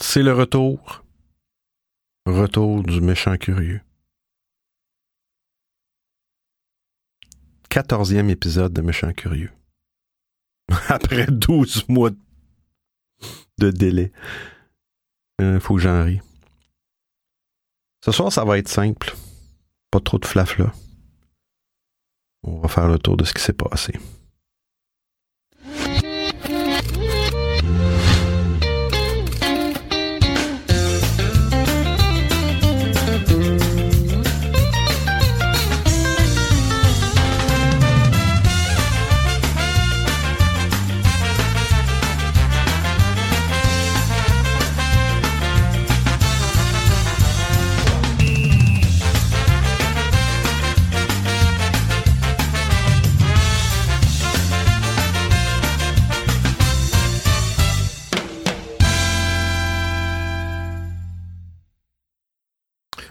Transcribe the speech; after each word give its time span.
C'est 0.00 0.22
le 0.22 0.32
retour. 0.32 1.04
Retour 2.26 2.82
du 2.82 3.00
méchant 3.00 3.36
curieux. 3.36 3.80
Quatorzième 7.68 8.30
épisode 8.30 8.72
de 8.72 8.82
Méchant 8.82 9.12
Curieux. 9.12 9.50
Après 10.88 11.26
12 11.26 11.88
mois 11.88 12.10
de 13.58 13.70
délai. 13.70 14.12
Il 15.40 15.58
faut 15.58 15.74
que 15.74 15.80
j'en 15.80 16.04
rie. 16.04 16.20
Ce 18.04 18.12
soir, 18.12 18.32
ça 18.32 18.44
va 18.44 18.58
être 18.58 18.68
simple. 18.68 19.14
Pas 19.90 19.98
trop 19.98 20.18
de 20.18 20.26
flafla. 20.26 20.72
On 22.44 22.60
va 22.60 22.68
faire 22.68 22.88
le 22.88 22.98
tour 22.98 23.16
de 23.16 23.24
ce 23.24 23.34
qui 23.34 23.42
s'est 23.42 23.52
passé. 23.52 23.98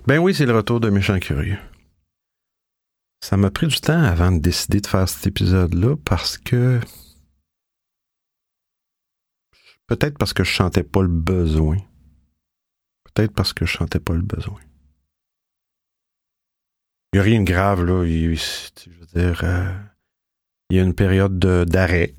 Ben 0.06 0.20
oui, 0.20 0.36
c'est 0.36 0.46
le 0.46 0.54
retour 0.54 0.82
de 0.82 0.90
Méchant 0.90 1.18
Curieux. 1.18 1.60
Ça 3.22 3.38
m'a 3.38 3.50
pris 3.50 3.68
du 3.68 3.80
temps 3.80 4.04
avant 4.04 4.34
de 4.34 4.40
décider 4.40 4.82
de 4.82 4.88
faire 4.88 5.08
cet 5.08 5.28
épisode-là 5.28 5.96
parce 6.04 6.38
que. 6.38 6.82
Peut-être 9.88 10.18
parce 10.18 10.34
que 10.34 10.44
je 10.44 10.54
sentais 10.54 10.84
pas 10.84 11.02
le 11.02 11.08
besoin. 11.08 11.78
Peut-être 13.06 13.34
parce 13.34 13.54
que 13.54 13.66
je 13.66 13.78
sentais 13.78 14.02
pas 14.02 14.14
le 14.14 14.24
besoin. 14.24 14.60
Il 17.14 17.18
n'y 17.18 17.20
a 17.20 17.24
rien 17.24 17.40
de 17.40 17.46
grave, 17.46 17.86
là. 17.86 18.04
Il, 18.04 18.36
je 18.36 18.90
veux 18.90 19.06
dire, 19.06 19.42
euh, 19.46 19.74
il 20.70 20.78
y 20.78 20.80
a 20.82 20.84
une 20.84 20.96
période 20.96 21.40
d'arrêt 21.40 22.14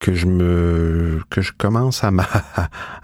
que 0.00 0.14
je 0.14 0.26
me 0.26 1.20
que 1.30 1.40
je 1.40 1.52
commence 1.52 2.04
à, 2.04 2.10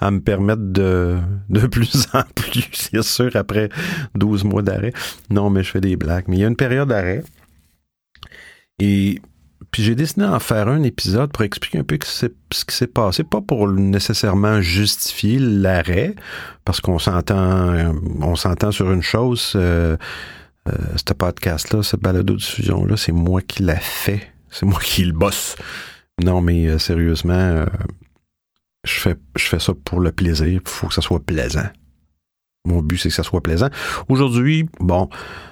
à, 0.00 0.10
me 0.10 0.20
permettre 0.20 0.62
de 0.62 1.18
de 1.50 1.66
plus 1.66 2.06
en 2.12 2.22
plus, 2.34 2.68
c'est 2.72 3.02
sûr, 3.02 3.34
après 3.34 3.68
12 4.14 4.44
mois 4.44 4.62
d'arrêt. 4.62 4.92
Non, 5.30 5.50
mais 5.50 5.62
je 5.62 5.70
fais 5.70 5.80
des 5.80 5.96
blagues. 5.96 6.24
Mais 6.28 6.36
il 6.36 6.40
y 6.40 6.44
a 6.44 6.48
une 6.48 6.56
période 6.56 6.88
d'arrêt. 6.88 7.24
Et 8.78 9.20
puis 9.70 9.82
j'ai 9.82 9.94
décidé 9.96 10.22
d'en 10.22 10.38
faire 10.38 10.68
un 10.68 10.82
épisode 10.84 11.32
pour 11.32 11.42
expliquer 11.42 11.78
un 11.78 11.84
peu 11.84 11.98
ce 12.02 12.26
qui 12.64 12.76
s'est 12.76 12.86
passé, 12.86 13.24
pas 13.24 13.40
pour 13.40 13.68
nécessairement 13.68 14.60
justifier 14.60 15.38
l'arrêt, 15.40 16.14
parce 16.64 16.80
qu'on 16.80 17.00
s'entend 17.00 17.92
on 18.20 18.36
s'entend 18.36 18.70
sur 18.70 18.92
une 18.92 19.02
chose, 19.02 19.52
euh, 19.56 19.96
euh, 20.68 20.72
ce 20.96 21.12
podcast-là, 21.12 21.82
ce 21.82 21.96
balado-diffusion-là, 21.96 22.96
c'est 22.96 23.12
moi 23.12 23.42
qui 23.42 23.64
l'a 23.64 23.76
fait. 23.76 24.32
C'est 24.50 24.64
moi 24.64 24.78
qui 24.80 25.04
le 25.04 25.12
bosse. 25.12 25.56
Non, 26.22 26.40
mais 26.40 26.66
euh, 26.66 26.78
sérieusement, 26.78 27.32
euh, 27.34 27.66
je, 28.84 28.98
fais, 29.36 29.58
ça 29.58 29.72
pour 29.74 30.00
le 30.00 30.12
plaisir. 30.12 30.46
Il 30.46 30.60
faut 30.64 30.88
que 30.88 30.94
ça 30.94 31.02
soit 31.02 31.20
plaisant. 31.20 31.68
Mon 32.66 32.82
but, 32.82 32.98
c'est 32.98 33.08
que 33.08 33.14
ça 33.14 33.22
soit 33.22 33.42
plaisant. 33.42 33.68
Aujourd'hui, 34.08 34.68
bon, 34.80 35.08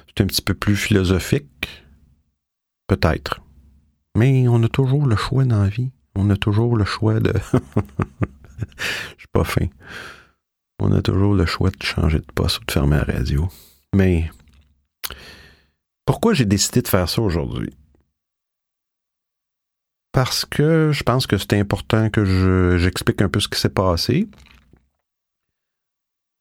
c'est 0.06 0.22
un 0.22 0.26
petit 0.26 0.42
peu 0.42 0.54
plus 0.54 0.76
philosophique. 0.76 1.84
Peut-être. 2.86 3.40
Mais 4.16 4.46
on 4.48 4.62
a 4.62 4.68
toujours 4.68 5.06
le 5.06 5.16
choix 5.16 5.44
dans 5.44 5.62
la 5.62 5.68
vie. 5.68 5.90
On 6.14 6.28
a 6.30 6.36
toujours 6.36 6.76
le 6.76 6.84
choix 6.84 7.20
de. 7.20 7.32
Je 8.58 9.18
suis 9.18 9.28
pas 9.32 9.44
fin. 9.44 9.66
On 10.78 10.92
a 10.92 11.02
toujours 11.02 11.34
le 11.34 11.46
choix 11.46 11.70
de 11.70 11.82
changer 11.82 12.18
de 12.18 12.32
poste 12.34 12.60
ou 12.60 12.64
de 12.64 12.72
fermer 12.72 12.96
la 12.96 13.04
radio. 13.04 13.48
Mais 13.94 14.30
pourquoi 16.04 16.34
j'ai 16.34 16.44
décidé 16.44 16.82
de 16.82 16.88
faire 16.88 17.08
ça 17.08 17.22
aujourd'hui? 17.22 17.70
Parce 20.12 20.44
que 20.44 20.92
je 20.92 21.02
pense 21.02 21.26
que 21.26 21.38
c'est 21.38 21.58
important 21.58 22.10
que 22.10 22.76
j'explique 22.78 23.22
un 23.22 23.28
peu 23.28 23.40
ce 23.40 23.48
qui 23.48 23.58
s'est 23.58 23.70
passé 23.70 24.28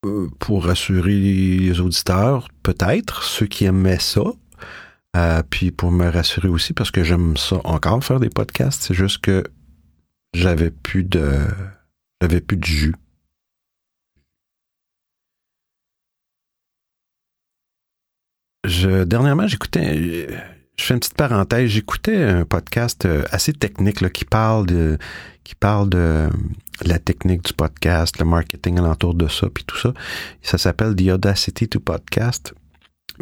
euh, 0.05 0.29
pour 0.39 0.65
rassurer 0.65 1.13
les 1.13 1.79
auditeurs, 1.79 2.49
peut-être, 2.63 3.23
ceux 3.23 3.47
qui 3.47 3.65
aimaient 3.65 3.99
ça. 3.99 4.23
Euh, 5.15 5.43
puis 5.49 5.71
pour 5.71 5.91
me 5.91 6.09
rassurer 6.09 6.47
aussi, 6.47 6.73
parce 6.73 6.91
que 6.91 7.03
j'aime 7.03 7.37
ça 7.37 7.59
encore 7.65 8.03
faire 8.03 8.19
des 8.19 8.29
podcasts, 8.29 8.83
c'est 8.83 8.93
juste 8.93 9.19
que 9.19 9.43
j'avais 10.33 10.71
plus 10.71 11.03
de 11.03 11.47
j'avais 12.21 12.41
plus 12.41 12.57
de 12.57 12.63
jus. 12.65 12.95
Je, 18.63 19.03
dernièrement, 19.03 19.47
j'écoutais 19.47 20.27
je 20.81 20.87
fais 20.87 20.93
une 20.95 20.99
petite 20.99 21.15
parenthèse. 21.15 21.69
J'écoutais 21.69 22.23
un 22.23 22.43
podcast 22.43 23.05
euh, 23.05 23.23
assez 23.29 23.53
technique 23.53 24.11
qui 24.11 24.25
parle 24.25 24.65
de 24.65 24.97
qui 25.43 25.53
parle 25.53 25.89
de 25.89 26.27
la 26.83 26.97
technique 26.97 27.43
du 27.43 27.53
podcast, 27.53 28.17
le 28.19 28.25
marketing 28.25 28.79
alentour 28.79 29.13
de 29.13 29.27
ça, 29.27 29.47
puis 29.53 29.63
tout 29.63 29.77
ça. 29.77 29.93
Ça 30.41 30.57
s'appelle 30.57 30.95
The 30.95 31.09
Audacity 31.09 31.67
to 31.67 31.79
Podcast. 31.79 32.53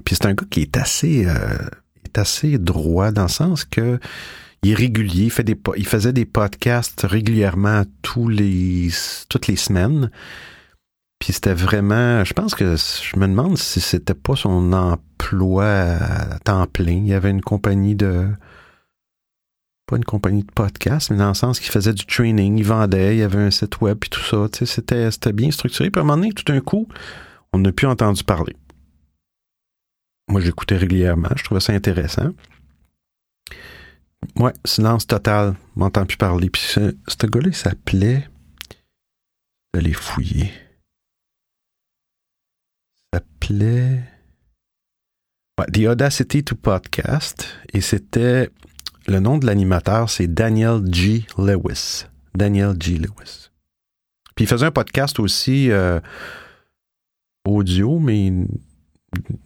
Puis 0.06 0.16
c'est 0.16 0.28
un 0.28 0.34
gars 0.34 0.46
qui 0.50 0.62
est 0.62 0.78
assez 0.78 1.26
euh, 1.26 1.58
est 2.06 2.18
assez 2.18 2.58
droit 2.58 3.12
dans 3.12 3.24
le 3.24 3.30
sens 3.30 3.66
que 3.66 4.00
il 4.64 4.72
est 4.72 4.76
régulier, 4.76 5.30
il, 5.38 5.56
il 5.78 5.86
faisait 5.88 6.14
des 6.14 6.26
podcasts 6.26 7.02
régulièrement 7.02 7.84
tous 8.02 8.30
les 8.30 8.90
toutes 9.28 9.48
les 9.48 9.58
semaines. 9.58 10.12
Puis 11.20 11.34
c'était 11.34 11.54
vraiment, 11.54 12.24
je 12.24 12.34
pense 12.34 12.56
que 12.56 12.76
je 12.78 13.20
me 13.20 13.28
demande 13.28 13.58
si 13.58 13.82
c'était 13.82 14.14
pas 14.14 14.38
son 14.38 14.72
emploi 14.72 15.66
à 15.66 16.40
temps 16.40 16.66
plein. 16.66 16.94
Il 16.94 17.08
y 17.08 17.14
avait 17.14 17.30
une 17.30 17.42
compagnie 17.42 17.96
de, 17.96 18.30
pas 19.86 19.98
une 19.98 20.06
compagnie 20.06 20.44
de 20.44 20.52
podcast, 20.52 21.12
mais 21.12 21.18
dans 21.18 21.28
le 21.28 21.34
sens 21.34 21.60
qu'il 21.60 21.72
faisait 21.72 21.94
du 21.94 22.06
training, 22.06 22.58
il 22.58 22.64
vendait, 22.64 23.16
il 23.16 23.20
y 23.20 23.24
avait 23.24 23.40
un 23.40 23.52
site 23.52 23.82
web 23.82 23.98
puis 24.00 24.10
tout 24.10 24.22
ça. 24.22 24.48
Tu 24.52 24.60
sais, 24.60 24.66
c'était, 24.66 25.12
c'était 25.12 25.34
bien 25.34 25.52
structuré. 25.52 25.90
Puis 25.90 26.00
à 26.00 26.04
un 26.04 26.06
moment 26.06 26.18
donné, 26.18 26.32
tout 26.32 26.46
d'un 26.46 26.62
coup, 26.62 26.88
on 27.52 27.60
n'a 27.60 27.72
plus 27.74 27.88
entendu 27.88 28.24
parler. 28.24 28.56
Moi, 30.30 30.42
j'écoutais 30.42 30.78
régulièrement, 30.78 31.30
je 31.36 31.44
trouvais 31.44 31.60
ça 31.60 31.74
intéressant. 31.74 32.30
Ouais, 34.38 34.54
silence 34.64 35.08
total, 35.08 35.56
m'entend 35.76 36.06
plus 36.06 36.18
parler. 36.18 36.50
Puis 36.50 36.62
ce, 36.62 37.26
gars-là, 37.26 37.48
il 37.48 37.56
s'appelait. 37.56 38.30
D'aller 39.74 39.94
fouiller 39.94 40.52
s'appelait 43.14 44.04
The 45.74 45.88
Audacity 45.88 46.44
to 46.44 46.56
Podcast 46.56 47.48
et 47.74 47.82
c'était 47.82 48.50
le 49.08 49.20
nom 49.20 49.38
de 49.38 49.46
l'animateur, 49.46 50.10
c'est 50.10 50.28
Daniel 50.28 50.82
G. 50.92 51.26
Lewis. 51.38 52.06
Daniel 52.36 52.76
G. 52.80 52.98
Lewis. 52.98 53.50
Puis 54.36 54.46
il 54.46 54.48
faisait 54.48 54.68
un 54.68 54.72
podcast 54.72 55.20
aussi 55.20 55.72
euh, 55.72 56.00
audio, 57.46 58.00
mais 58.00 58.32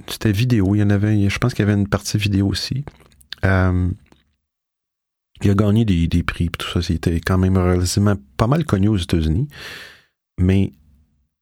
c'était 0.08 0.32
vidéo. 0.32 0.76
Il 0.76 0.80
y 0.80 0.84
en 0.84 0.90
avait, 0.90 1.30
je 1.30 1.38
pense 1.40 1.54
qu'il 1.54 1.66
y 1.66 1.70
avait 1.70 1.80
une 1.80 1.88
partie 1.88 2.18
vidéo 2.18 2.48
aussi. 2.48 2.84
Euh, 3.46 3.90
il 5.42 5.50
a 5.50 5.56
gagné 5.56 5.86
des, 5.86 6.08
des 6.08 6.24
prix, 6.24 6.50
tout 6.50 6.70
ça. 6.70 6.82
C'était 6.82 7.20
quand 7.20 7.38
même 7.38 7.58
relativement 7.58 8.16
pas 8.38 8.48
mal 8.48 8.66
connu 8.66 8.90
aux 8.90 8.98
États-Unis. 8.98 9.48
Mais 10.38 10.74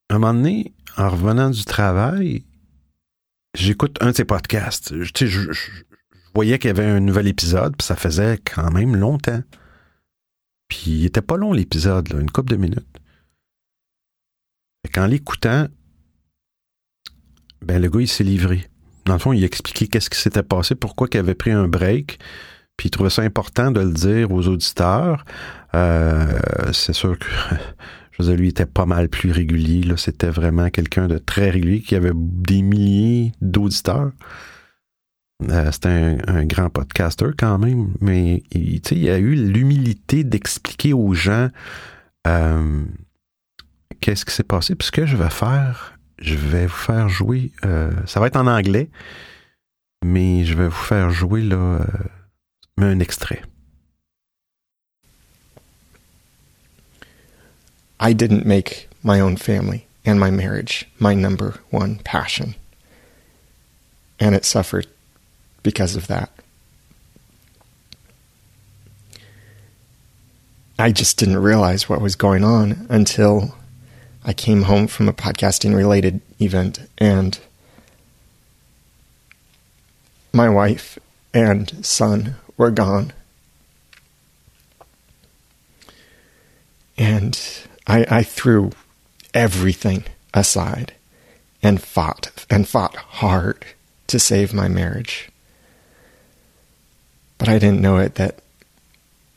à 0.10 0.16
un 0.16 0.20
moment 0.20 0.34
donné, 0.34 0.74
en 0.98 1.10
revenant 1.10 1.50
du 1.50 1.66
travail, 1.66 2.44
j'écoute 3.56 3.98
un 4.02 4.12
de 4.12 4.16
ses 4.16 4.26
podcasts. 4.26 4.94
Je, 5.02 5.52
voyais 6.34 6.60
qu'il 6.60 6.70
y 6.70 6.72
avait 6.72 6.86
un 6.86 7.00
nouvel 7.00 7.28
épisode, 7.28 7.76
puis 7.78 7.86
ça 7.86 7.96
faisait 7.96 8.38
quand 8.40 8.72
même 8.72 8.96
longtemps. 8.96 9.42
Puis 10.68 10.92
il 10.92 11.06
était 11.06 11.22
pas 11.22 11.38
long 11.38 11.54
l'épisode, 11.54 12.10
une 12.14 12.32
couple 12.32 12.52
de 12.52 12.58
minutes. 12.58 12.88
En 14.98 15.06
l'écoutant, 15.06 15.68
ben 17.62 17.82
le 17.82 17.90
gars 17.90 18.02
il 18.02 18.08
s'est 18.08 18.26
livré. 18.26 18.68
Dans 19.06 19.14
le 19.14 19.20
fond, 19.20 19.32
il 19.32 19.44
expliquait 19.44 19.88
qu'est-ce 19.88 20.10
qui 20.10 20.20
s'était 20.20 20.44
passé, 20.44 20.76
pourquoi 20.76 21.08
il 21.14 21.18
avait 21.18 21.34
pris 21.34 21.52
un 21.52 21.68
break, 21.68 22.20
puis 22.76 22.88
il 22.88 22.92
trouvait 22.92 23.10
ça 23.10 23.22
important 23.22 23.72
de 23.72 23.80
le 23.80 23.92
dire 23.92 24.32
aux 24.32 24.48
auditeurs. 24.48 25.24
Euh, 25.74 26.40
c'est 26.74 26.94
sûr 26.94 27.18
que 27.18 27.26
je 28.12 28.24
veux 28.24 28.36
lui 28.36 28.50
était 28.50 28.66
pas 28.66 28.86
mal 28.86 29.10
plus 29.10 29.32
régulier. 29.32 29.84
C'était 29.98 30.30
vraiment 30.30 30.70
quelqu'un 30.70 31.08
de 31.08 31.18
très 31.18 31.50
régulier 31.50 31.82
qui 31.82 31.96
avait 31.96 32.12
des 32.14 32.62
milliers 32.62 33.32
d'auditeurs. 33.42 34.12
Euh, 35.50 35.72
c'était 35.72 36.18
un, 36.28 36.46
grand 36.46 36.70
podcaster 36.70 37.30
quand 37.38 37.58
même, 37.58 37.94
mais 38.00 38.44
il, 38.52 39.10
a 39.10 39.18
eu 39.18 39.36
l'humilité 39.36 40.24
d'expliquer 40.24 40.94
aux 40.94 41.14
gens 41.14 41.50
euh, 42.28 42.84
qu'est-ce 44.02 44.26
qui 44.26 44.34
s'est 44.34 44.44
passé. 44.44 44.76
Puis 44.76 44.88
ce 44.88 44.92
que 44.92 45.06
je 45.06 45.18
vais 45.18 45.30
faire, 45.30 45.98
je 46.20 46.36
vais 46.36 46.68
vous 46.68 46.76
faire 46.76 47.10
jouer. 47.10 47.52
Euh, 47.66 47.92
ça 48.06 48.20
va 48.20 48.28
être 48.28 48.36
en 48.36 48.46
anglais, 48.46 48.92
mais 50.06 50.46
je 50.46 50.56
vais 50.56 50.68
vous 50.68 50.72
faire 50.72 51.10
jouer 51.10 51.50
un 52.78 53.00
extrait. 53.00 53.42
I 58.04 58.14
didn't 58.14 58.48
make 58.48 58.90
my 59.04 59.20
own 59.20 59.38
family 59.38 59.86
and 60.04 60.20
my 60.20 60.32
marriage 60.32 60.88
my 60.98 61.14
number 61.14 61.60
one 61.70 61.98
passion. 62.00 62.56
And 64.20 64.34
it 64.34 64.44
suffered 64.44 64.88
because 65.62 65.96
of 65.96 66.08
that. 66.08 66.32
I 70.80 70.92
just 70.92 71.20
didn't 71.20 71.38
realize 71.38 71.88
what 71.88 72.02
was 72.02 72.16
going 72.16 72.44
on 72.44 72.88
until 72.90 73.54
I 74.26 74.34
came 74.34 74.64
home 74.64 74.88
from 74.88 75.08
a 75.08 75.14
podcasting 75.14 75.76
related 75.76 76.22
event 76.40 76.80
and 76.98 77.40
my 80.34 80.50
wife 80.50 80.98
and 81.36 81.86
son 81.86 82.36
were 82.58 82.72
gone. 82.72 83.14
And 86.98 87.40
I, 87.92 88.06
I 88.10 88.24
threw 88.24 88.72
everything 89.34 90.06
aside 90.34 90.94
and 91.62 91.82
fought 91.82 92.46
and 92.50 92.66
fought 92.66 92.96
hard 92.96 93.66
to 94.08 94.18
save 94.18 94.54
my 94.54 94.70
marriage. 94.70 95.30
But 97.38 97.50
I 97.50 97.60
didn't 97.60 97.82
know 97.82 97.98
it 97.98 98.16
that 98.16 98.40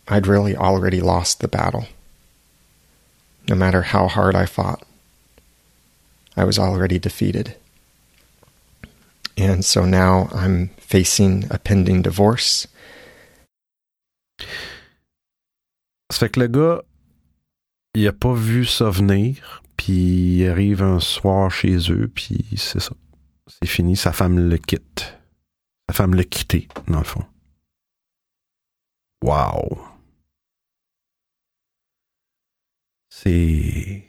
I'd 0.07 0.25
really 0.25 0.55
already 0.55 1.01
lost 1.01 1.41
the 1.41 1.49
battle. 1.49 1.87
No 3.49 3.55
matter 3.55 3.81
how 3.81 4.07
hard 4.07 4.35
I 4.35 4.45
fought, 4.45 4.83
I 6.37 6.45
was 6.45 6.57
already 6.57 6.97
defeated. 6.97 7.57
And 9.35 9.65
so 9.65 9.83
now 9.83 10.29
I'm 10.31 10.69
facing 10.77 11.43
a 11.51 11.59
pending 11.59 12.03
divorce. 12.03 12.67
Ça 16.09 16.31
il 17.95 18.07
a 18.07 18.13
pas 18.13 18.33
vu 18.33 18.65
ça 18.65 18.89
venir, 18.89 19.63
puis 19.77 20.37
il 20.37 20.47
arrive 20.47 20.83
un 20.83 20.99
soir 20.99 21.49
chez 21.51 21.91
eux, 21.91 22.09
puis 22.13 22.45
c'est 22.55 22.79
ça. 22.79 22.93
C'est 23.47 23.67
fini, 23.67 23.95
sa 23.95 24.11
femme 24.11 24.49
le 24.49 24.57
quitte. 24.57 25.17
Sa 25.89 25.95
femme 25.95 26.15
l'a 26.15 26.23
quitté, 26.23 26.67
dans 26.87 26.99
le 26.99 27.03
fond. 27.05 27.23
Wow! 29.23 29.95
c'est. 33.25 34.03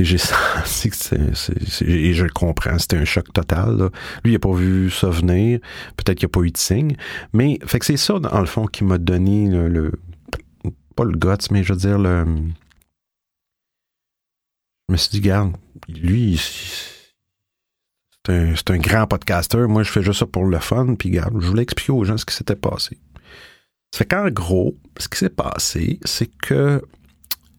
J'ai 0.00 0.18
senti 0.66 0.90
que. 0.90 1.84
Et 1.84 2.12
je 2.12 2.24
le 2.24 2.30
comprends, 2.30 2.78
c'était 2.78 2.98
un 2.98 3.06
choc 3.06 3.32
total. 3.32 3.90
Lui, 4.24 4.32
il 4.32 4.34
n'a 4.34 4.38
pas 4.38 4.52
vu 4.52 4.90
ça 4.90 5.08
venir. 5.08 5.60
Peut-être 5.96 6.18
qu'il 6.18 6.26
n'y 6.26 6.30
a 6.30 6.34
pas 6.34 6.42
eu 6.42 6.50
de 6.50 6.58
signe. 6.58 6.96
Mais, 7.32 7.58
fait 7.64 7.78
que 7.78 7.86
c'est 7.86 7.96
ça, 7.96 8.18
dans 8.18 8.40
le 8.40 8.46
fond, 8.46 8.66
qui 8.66 8.84
m'a 8.84 8.98
donné 8.98 9.48
le, 9.48 9.92
Pas 11.00 11.06
le 11.06 11.16
guts, 11.16 11.48
mais 11.50 11.64
je 11.64 11.72
veux 11.72 11.78
dire, 11.78 11.98
le. 11.98 12.26
Je 14.86 14.92
me 14.92 14.96
suis 14.98 15.08
dit, 15.08 15.20
garde, 15.22 15.56
lui, 15.88 16.38
c'est 18.26 18.30
un, 18.30 18.52
un, 18.52 18.78
grand 18.78 19.06
podcaster. 19.06 19.66
Moi, 19.66 19.82
je 19.82 19.90
fais 19.90 20.02
juste 20.02 20.18
ça 20.18 20.26
pour 20.26 20.44
le 20.44 20.58
fun. 20.58 20.96
Puis, 20.96 21.08
garde, 21.08 21.40
je 21.40 21.46
voulais 21.46 21.62
expliquer 21.62 21.92
aux 21.92 22.04
gens 22.04 22.18
ce 22.18 22.26
qui 22.26 22.34
s'était 22.34 22.54
passé. 22.54 22.98
Ça 23.92 24.00
fait 24.00 24.04
qu'en 24.04 24.28
gros, 24.28 24.76
ce 24.98 25.08
qui 25.08 25.18
s'est 25.18 25.30
passé, 25.30 26.00
c'est 26.04 26.26
que 26.26 26.82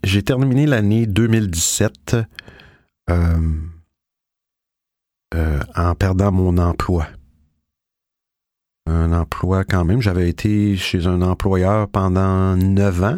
j'ai 0.04 0.22
terminé 0.22 0.68
l'année 0.68 1.08
2017 1.08 2.18
euh, 3.10 3.40
euh, 5.34 5.60
en 5.76 5.96
perdant 5.96 6.32
mon 6.32 6.60
emploi. 6.60 7.08
Un 8.86 9.12
emploi 9.14 9.64
quand 9.64 9.84
même. 9.84 10.00
J'avais 10.00 10.30
été 10.30 10.78
chez 10.78 11.08
un 11.08 11.24
employeur 11.24 11.88
pendant 11.88 12.56
neuf 12.56 13.02
ans. 13.02 13.18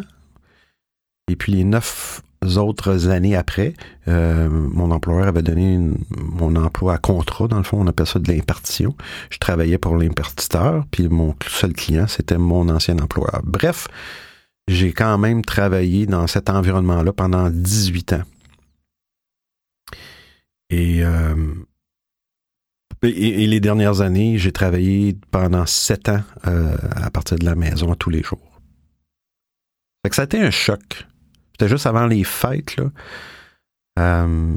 Et 1.28 1.36
puis 1.36 1.52
les 1.52 1.64
neuf 1.64 2.22
autres 2.56 3.08
années 3.08 3.36
après, 3.36 3.74
euh, 4.08 4.48
mon 4.50 4.90
employeur 4.90 5.26
avait 5.26 5.42
donné 5.42 5.78
mon 6.10 6.56
emploi 6.56 6.94
à 6.94 6.98
contrat, 6.98 7.48
dans 7.48 7.56
le 7.56 7.62
fond, 7.62 7.80
on 7.80 7.86
appelle 7.86 8.06
ça 8.06 8.18
de 8.18 8.30
l'impartition. 8.30 8.94
Je 9.30 9.38
travaillais 9.38 9.78
pour 9.78 9.96
l'impartiteur, 9.96 10.84
puis 10.90 11.08
mon 11.08 11.34
seul 11.48 11.72
client, 11.72 12.06
c'était 12.06 12.38
mon 12.38 12.68
ancien 12.68 12.98
employeur. 12.98 13.40
Bref, 13.44 13.88
j'ai 14.68 14.92
quand 14.92 15.18
même 15.18 15.44
travaillé 15.44 16.06
dans 16.06 16.26
cet 16.26 16.50
environnement-là 16.50 17.12
pendant 17.12 17.50
18 17.50 18.12
ans. 18.14 18.22
Euh, 20.72 21.54
et, 23.02 23.46
les 23.46 23.60
dernières 23.60 24.00
années, 24.00 24.38
j'ai 24.38 24.52
travaillé 24.52 25.16
pendant 25.30 25.66
7 25.66 26.08
ans 26.08 26.22
euh, 26.46 26.76
à 26.96 27.10
partir 27.10 27.38
de 27.38 27.44
la 27.44 27.54
maison 27.54 27.94
tous 27.94 28.10
les 28.10 28.22
jours. 28.22 28.60
Fait 30.02 30.10
que 30.10 30.16
ça 30.16 30.22
a 30.22 30.24
été 30.24 30.40
un 30.40 30.50
choc. 30.50 31.06
C'était 31.54 31.68
juste 31.68 31.86
avant 31.86 32.06
les 32.06 32.24
fêtes, 32.24 32.76
là. 32.76 32.90
Euh, 33.98 34.56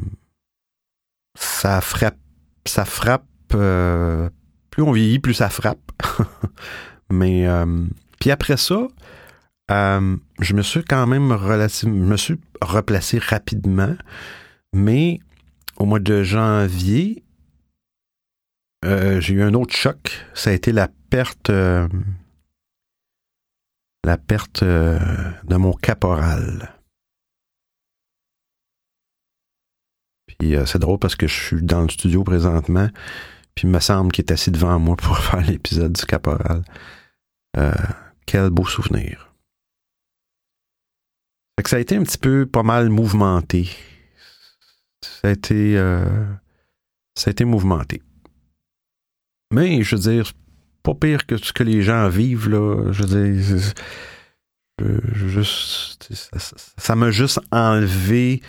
ça 1.37 1.81
frappe, 1.81 2.17
ça 2.65 2.85
frappe. 2.85 3.25
plus 3.49 4.83
on 4.83 4.91
vieillit, 4.91 5.19
plus 5.19 5.35
ça 5.35 5.49
frappe. 5.49 5.91
Mais 7.09 7.47
puis 8.19 8.31
après 8.31 8.57
ça, 8.57 8.87
euh, 9.69 10.17
je 10.39 10.53
me 10.53 10.61
suis 10.61 10.83
quand 10.83 11.05
même 11.07 11.31
relativement, 11.31 12.05
me 12.05 12.17
suis 12.17 12.39
replacé 12.61 13.19
rapidement, 13.19 13.95
mais 14.73 15.19
au 15.77 15.85
mois 15.85 15.99
de 15.99 16.23
janvier, 16.23 17.23
euh, 18.85 19.19
j'ai 19.19 19.35
eu 19.35 19.41
un 19.41 19.53
autre 19.53 19.75
choc. 19.75 20.25
Ça 20.33 20.51
a 20.51 20.53
été 20.53 20.71
la 20.71 20.87
perte, 21.09 21.49
euh, 21.49 21.87
la 24.03 24.17
perte 24.17 24.63
de 24.63 25.55
mon 25.55 25.73
caporal. 25.73 26.76
Puis 30.37 30.55
c'est 30.65 30.79
drôle 30.79 30.99
parce 30.99 31.15
que 31.15 31.27
je 31.27 31.33
suis 31.33 31.63
dans 31.63 31.81
le 31.81 31.89
studio 31.89 32.23
présentement, 32.23 32.89
puis 33.55 33.67
il 33.67 33.71
me 33.71 33.79
semble 33.79 34.11
qu'il 34.11 34.25
est 34.25 34.31
assis 34.31 34.51
devant 34.51 34.77
moi 34.79 34.95
pour 34.97 35.17
faire 35.17 35.41
l'épisode 35.41 35.93
du 35.93 36.05
caporal. 36.05 36.63
quel 38.25 38.49
beau 38.49 38.65
souvenir 38.65 39.27
ça 41.67 41.77
a 41.77 41.79
été 41.79 41.95
un 41.95 42.03
petit 42.03 42.17
peu 42.17 42.45
pas 42.45 42.63
mal 42.63 42.89
mouvementé. 42.89 43.69
Ça 45.01 45.29
a 45.29 45.31
été, 45.31 45.77
euh, 45.77 46.05
ça 47.15 47.29
a 47.29 47.31
été 47.31 47.45
mouvementé. 47.45 48.01
Mais, 49.53 49.81
je 49.81 49.95
veux 49.95 50.01
dire, 50.01 50.31
pas 50.83 50.93
pire 50.93 51.25
que 51.25 51.37
ce 51.37 51.53
que 51.53 51.63
les 51.63 51.81
gens 51.81 52.09
vivent, 52.09 52.49
là. 52.49 52.91
Je 52.91 53.03
veux 53.03 53.31
dire, 53.31 53.73
ça 56.77 56.95
m'a 56.95 57.11
juste 57.11 57.39
enlevé, 57.51 58.41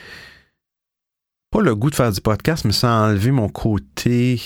le 1.62 1.74
goût 1.74 1.90
de 1.90 1.94
faire 1.94 2.12
du 2.12 2.20
podcast, 2.20 2.64
mais 2.64 2.72
ça 2.72 2.90
a 2.90 3.08
enlevé 3.08 3.30
mon 3.30 3.48
côté 3.48 4.40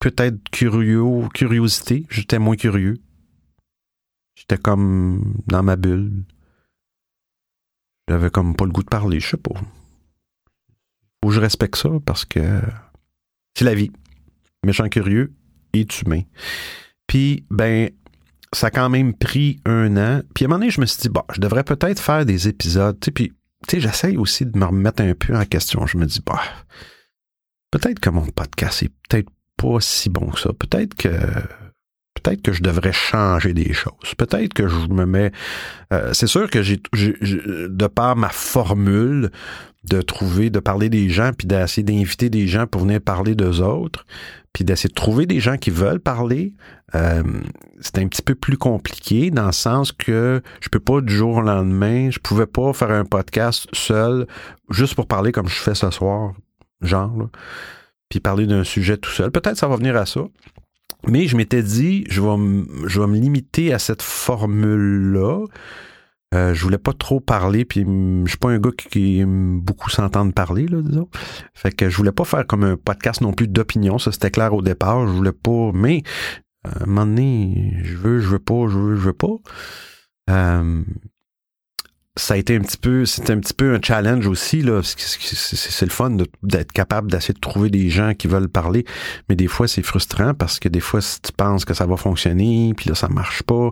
peut-être 0.00 0.48
curieux, 0.50 1.28
curiosité. 1.34 2.06
J'étais 2.10 2.38
moins 2.38 2.56
curieux. 2.56 2.98
J'étais 4.34 4.58
comme 4.58 5.34
dans 5.46 5.62
ma 5.62 5.76
bulle. 5.76 6.24
J'avais 8.08 8.30
comme 8.30 8.56
pas 8.56 8.64
le 8.64 8.72
goût 8.72 8.82
de 8.82 8.88
parler, 8.88 9.20
je 9.20 9.28
sais 9.28 9.36
pas. 9.36 9.54
Faut 11.22 11.28
que 11.28 11.34
je 11.34 11.40
respecte 11.40 11.76
ça 11.76 11.90
parce 12.04 12.24
que 12.24 12.60
c'est 13.56 13.64
la 13.64 13.74
vie. 13.74 13.92
Méchant 14.64 14.88
curieux 14.88 15.32
et 15.72 15.86
humain. 16.02 16.22
Puis, 17.06 17.44
ben, 17.50 17.90
ça 18.52 18.68
a 18.68 18.70
quand 18.70 18.88
même 18.88 19.14
pris 19.14 19.60
un 19.64 19.96
an. 19.96 20.22
Puis 20.34 20.44
à 20.44 20.46
un 20.46 20.48
moment 20.48 20.60
donné, 20.60 20.70
je 20.70 20.80
me 20.80 20.86
suis 20.86 21.02
dit, 21.02 21.08
bon, 21.08 21.22
je 21.32 21.40
devrais 21.40 21.64
peut-être 21.64 22.00
faire 22.00 22.24
des 22.24 22.48
épisodes. 22.48 22.98
Tu 23.00 23.12
puis, 23.12 23.32
tu 23.68 23.76
sais, 23.76 23.80
j'essaye 23.80 24.16
aussi 24.16 24.46
de 24.46 24.58
me 24.58 24.64
remettre 24.64 25.02
un 25.02 25.14
peu 25.14 25.36
en 25.36 25.44
question. 25.44 25.86
Je 25.86 25.98
me 25.98 26.06
dis, 26.06 26.20
bah, 26.24 26.40
peut-être 27.70 28.00
que 28.00 28.10
mon 28.10 28.26
podcast 28.26 28.82
est 28.82 28.92
peut-être 29.08 29.28
pas 29.56 29.80
si 29.80 30.08
bon 30.08 30.30
que 30.30 30.40
ça. 30.40 30.52
Peut-être 30.52 30.94
que 30.94 31.08
peut-être 32.22 32.42
que 32.42 32.52
je 32.52 32.62
devrais 32.62 32.92
changer 32.92 33.52
des 33.52 33.72
choses. 33.72 34.14
Peut-être 34.16 34.54
que 34.54 34.68
je 34.68 34.88
me 34.88 35.06
mets. 35.06 35.32
Euh, 35.92 36.12
c'est 36.12 36.26
sûr 36.26 36.50
que 36.50 36.62
j'ai, 36.62 36.80
de 36.92 37.86
par 37.86 38.16
ma 38.16 38.28
formule 38.28 39.30
de 39.84 40.02
trouver, 40.02 40.50
de 40.50 40.60
parler 40.60 40.90
des 40.90 41.08
gens, 41.08 41.30
puis 41.36 41.46
d'essayer 41.46 41.82
d'inviter 41.82 42.28
des 42.28 42.46
gens 42.46 42.66
pour 42.66 42.82
venir 42.82 43.00
parler 43.00 43.34
d'eux 43.34 43.60
autres, 43.60 44.06
puis 44.52 44.64
d'essayer 44.64 44.88
de 44.88 44.94
trouver 44.94 45.26
des 45.26 45.40
gens 45.40 45.56
qui 45.56 45.70
veulent 45.70 46.00
parler, 46.00 46.54
euh, 46.94 47.22
c'est 47.80 47.98
un 47.98 48.08
petit 48.08 48.22
peu 48.22 48.34
plus 48.34 48.58
compliqué 48.58 49.30
dans 49.30 49.46
le 49.46 49.52
sens 49.52 49.92
que 49.92 50.42
je 50.60 50.68
peux 50.68 50.80
pas 50.80 51.00
du 51.00 51.14
jour 51.14 51.36
au 51.36 51.40
lendemain, 51.40 52.10
je 52.10 52.18
pouvais 52.18 52.46
pas 52.46 52.72
faire 52.72 52.90
un 52.90 53.04
podcast 53.04 53.68
seul 53.72 54.26
juste 54.68 54.94
pour 54.94 55.06
parler 55.06 55.32
comme 55.32 55.48
je 55.48 55.54
fais 55.54 55.74
ce 55.74 55.90
soir, 55.90 56.34
genre, 56.82 57.28
puis 58.08 58.20
parler 58.20 58.46
d'un 58.46 58.64
sujet 58.64 58.96
tout 58.96 59.10
seul. 59.10 59.30
Peut-être 59.30 59.56
ça 59.56 59.68
va 59.68 59.76
venir 59.76 59.96
à 59.96 60.04
ça. 60.04 60.22
Mais 61.06 61.26
je 61.26 61.36
m'étais 61.36 61.62
dit, 61.62 62.04
je 62.10 62.20
vais, 62.20 62.64
je 62.86 63.00
vais 63.00 63.06
me 63.06 63.16
limiter 63.16 63.72
à 63.72 63.78
cette 63.78 64.02
formule-là. 64.02 65.46
Euh, 66.32 66.54
je 66.54 66.62
voulais 66.62 66.78
pas 66.78 66.92
trop 66.92 67.18
parler, 67.18 67.64
puis 67.64 67.80
je 67.80 68.28
suis 68.28 68.38
pas 68.38 68.50
un 68.50 68.58
gars 68.60 68.70
qui, 68.70 69.18
aime 69.18 69.60
beaucoup 69.60 69.90
s'entendre 69.90 70.32
parler, 70.32 70.68
là, 70.68 70.80
disons. 70.80 71.08
Fait 71.54 71.72
que 71.72 71.90
je 71.90 71.96
voulais 71.96 72.12
pas 72.12 72.24
faire 72.24 72.46
comme 72.46 72.62
un 72.62 72.76
podcast 72.76 73.20
non 73.20 73.32
plus 73.32 73.48
d'opinion, 73.48 73.98
ça 73.98 74.12
c'était 74.12 74.30
clair 74.30 74.54
au 74.54 74.62
départ. 74.62 75.08
Je 75.08 75.12
voulais 75.12 75.32
pas, 75.32 75.72
mais 75.74 76.02
à 76.64 76.84
un 76.84 76.86
moment 76.86 77.06
donné, 77.06 77.80
je 77.82 77.96
veux, 77.96 78.20
je 78.20 78.28
veux 78.28 78.38
pas, 78.38 78.68
je 78.68 78.78
veux, 78.78 78.94
je 78.94 79.00
veux 79.00 79.12
pas. 79.12 79.34
Euh, 80.30 80.84
ça 82.20 82.34
a 82.34 82.36
été 82.36 82.56
un 82.56 82.60
petit 82.60 82.76
peu, 82.76 83.04
c'est 83.06 83.30
un 83.30 83.38
petit 83.38 83.54
peu 83.54 83.74
un 83.74 83.80
challenge 83.82 84.26
aussi 84.26 84.62
là. 84.62 84.82
C'est 84.82 85.86
le 85.86 85.90
fun 85.90 86.16
d'être 86.42 86.72
capable 86.72 87.10
d'essayer 87.10 87.34
de 87.34 87.40
trouver 87.40 87.70
des 87.70 87.88
gens 87.88 88.14
qui 88.14 88.28
veulent 88.28 88.48
parler, 88.48 88.84
mais 89.28 89.36
des 89.36 89.46
fois 89.46 89.66
c'est 89.66 89.82
frustrant 89.82 90.34
parce 90.34 90.58
que 90.58 90.68
des 90.68 90.80
fois 90.80 91.00
si 91.00 91.20
tu 91.22 91.32
penses 91.32 91.64
que 91.64 91.72
ça 91.72 91.86
va 91.86 91.96
fonctionner, 91.96 92.74
puis 92.76 92.88
là 92.90 92.94
ça 92.94 93.08
marche 93.08 93.42
pas. 93.42 93.70